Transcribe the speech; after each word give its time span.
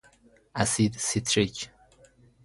اسید 0.55 0.95
سیتریک 0.99 1.69